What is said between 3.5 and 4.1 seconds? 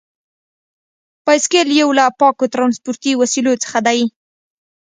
څخه دی.